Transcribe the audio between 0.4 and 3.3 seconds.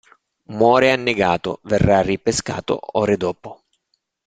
Muore annegato, verrà ripescato ore